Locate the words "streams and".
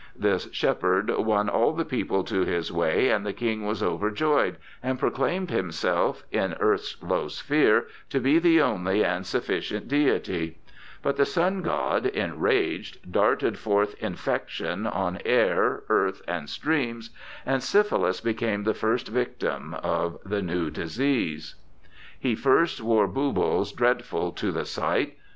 16.49-17.61